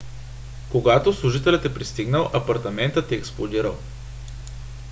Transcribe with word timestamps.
когато 0.71 1.13
служителят 1.13 1.65
е 1.65 1.73
пристигнал 1.73 2.29
апартаментът 2.33 3.11
е 3.11 3.15
експлодирал 3.15 3.77